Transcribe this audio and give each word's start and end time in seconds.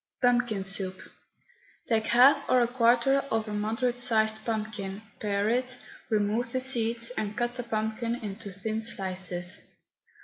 PUMPKIN 0.23 0.63
SOUP. 0.63 0.99
Take 1.85 2.07
half 2.07 2.49
or 2.49 2.59
a 2.61 2.67
quarter 2.67 3.19
of 3.29 3.47
a 3.47 3.53
moderate 3.53 3.99
sized 3.99 4.43
pumpkin, 4.43 5.03
pare 5.19 5.47
it, 5.47 5.77
remove 6.09 6.51
the 6.53 6.59
seeds, 6.59 7.11
and 7.11 7.37
cut 7.37 7.53
the 7.53 7.61
pumpkin 7.61 8.15
into 8.15 8.51
thin 8.51 8.81
slices. 8.81 9.61